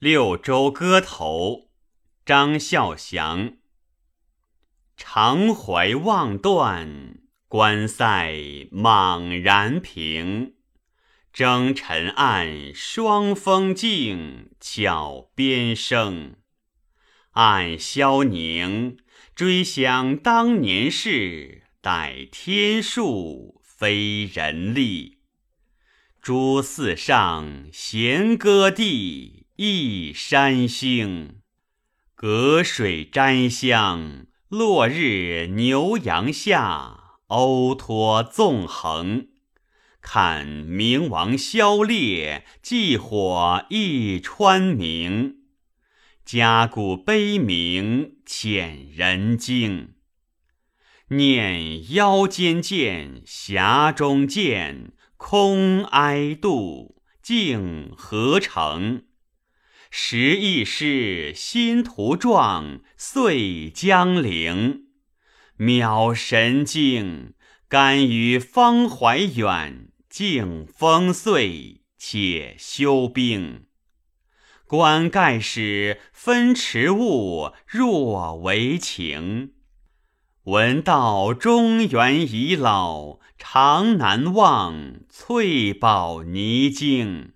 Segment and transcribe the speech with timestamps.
[0.00, 1.70] 六州歌头，
[2.24, 3.54] 张孝祥。
[4.96, 10.54] 长怀望断，关塞莽然平。
[11.32, 16.36] 征尘暗，霜风静，巧边声。
[17.32, 18.98] 暗萧凝，
[19.34, 25.17] 追想当年事，待天数，非人力。
[26.28, 31.36] 诸寺上弦歌地，一山星。
[32.14, 39.28] 隔水沾香，落日牛羊下，欧托纵横。
[40.02, 45.36] 看明王消烈，祭火一川明。
[46.26, 49.94] 家鼓悲鸣，遣人惊。
[51.08, 54.92] 念腰间剑，匣中剑，
[55.30, 59.02] 空哀度，竟何成？
[59.90, 64.84] 时易逝，心图壮，岁将零。
[65.58, 67.34] 渺神经，
[67.68, 73.66] 甘于方怀远，敬风岁，且休兵。
[74.66, 79.52] 观盖使分池物，若为情。
[80.48, 87.32] 闻道中原已老，常难忘翠宝泥京。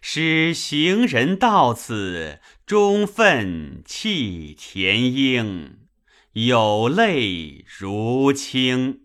[0.00, 5.76] 使行人到此，终愤弃田英，
[6.32, 9.02] 有泪如倾。